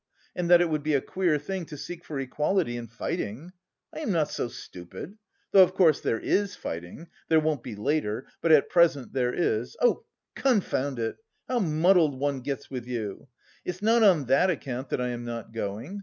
and 0.35 0.49
that 0.49 0.61
it 0.61 0.67
would 0.67 0.81
be 0.81 0.95
a 0.95 0.99
queer 1.01 1.37
thing 1.37 1.63
to 1.63 1.77
seek 1.77 2.03
for 2.03 2.19
equality 2.19 2.75
in 2.75 2.87
fighting. 2.87 3.51
I 3.93 3.99
am 3.99 4.11
not 4.11 4.31
so 4.31 4.47
stupid... 4.47 5.15
though, 5.51 5.61
of 5.61 5.75
course, 5.75 6.01
there 6.01 6.17
is 6.19 6.55
fighting... 6.55 7.05
there 7.29 7.39
won't 7.39 7.61
be 7.61 7.75
later, 7.75 8.25
but 8.41 8.51
at 8.51 8.71
present 8.71 9.13
there 9.13 9.31
is... 9.31 9.77
confound 10.35 10.97
it! 10.97 11.17
How 11.47 11.59
muddled 11.59 12.19
one 12.19 12.39
gets 12.41 12.67
with 12.67 12.87
you! 12.87 13.27
It's 13.63 13.83
not 13.83 14.01
on 14.01 14.25
that 14.25 14.49
account 14.49 14.89
that 14.89 14.99
I 14.99 15.09
am 15.09 15.23
not 15.23 15.51
going. 15.51 15.99